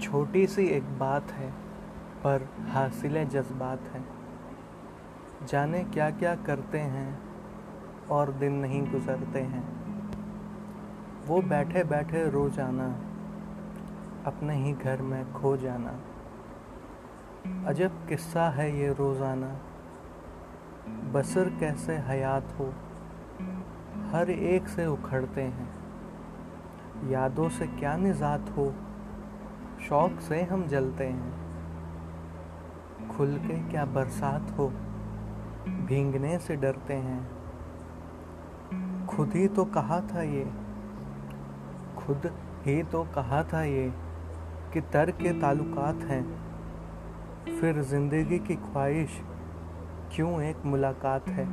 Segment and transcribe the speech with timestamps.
[0.00, 1.50] छोटी सी एक बात है,
[2.24, 4.02] पर हासिल जज्बात है।
[5.46, 7.18] जाने क्या क्या करते हैं
[8.10, 9.64] और दिन नहीं गुजरते हैं।
[11.26, 12.86] वो बैठे बैठे रो जाना,
[14.26, 15.98] अपने ही घर में खो जाना।
[17.68, 19.56] अजब किस्सा है ये रोज़ाना।
[21.12, 22.72] बसर कैसे हयात हो,
[24.12, 25.68] हर एक से उखड़ते हैं।
[27.10, 28.72] यादों से क्या निजात हो
[29.90, 31.30] शौक से हम जलते हैं।
[33.08, 34.66] खुल के क्या बरसात हो,
[35.86, 37.16] भींगने से डरते हैं।
[39.06, 40.44] खुद ही तो कहा था ये,
[41.98, 42.30] खुद
[42.66, 43.92] ही तो कहा था ये
[44.72, 46.22] कि तर के ताल्लुकात हैं।
[47.60, 49.20] फिर ज़िंदगी की ख्वाहिश
[50.14, 51.46] क्यों एक मुलाकात है?